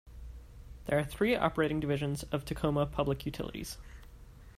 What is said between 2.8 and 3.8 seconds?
Public Utilities.